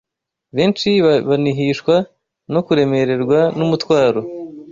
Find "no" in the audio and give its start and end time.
2.53-2.59